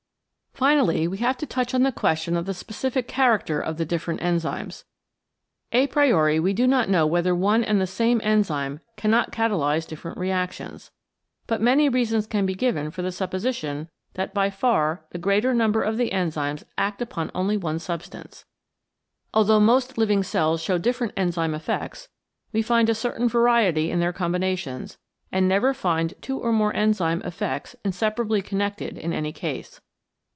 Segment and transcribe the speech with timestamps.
[0.53, 4.21] Finally we have to touch on the question of the specific character of the different
[4.21, 4.83] enzymes.
[5.71, 10.19] A priori we do not know whether one and the same enzyme cannot catalyse different
[10.19, 10.91] reactions.
[11.47, 15.81] But many reasons can be given for the supposition that by far the greater number
[15.81, 18.45] of the enzymes act upon only one substance.
[19.33, 22.07] Although most CATALYSIS AND THE ENZYMES living cells show different enzyme effects,
[22.53, 24.99] we find a certain variety in their combinations,
[25.31, 29.81] and never find two or more enzyme effects in separably connected in any case.